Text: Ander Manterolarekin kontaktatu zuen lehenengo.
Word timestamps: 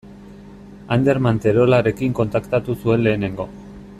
Ander 0.95 1.19
Manterolarekin 1.25 2.17
kontaktatu 2.21 2.79
zuen 2.85 3.07
lehenengo. 3.09 3.49